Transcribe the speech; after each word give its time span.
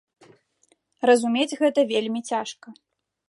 Разумець 1.09 1.57
гэта 1.61 1.79
вельмі 1.93 2.21
цяжка. 2.33 2.67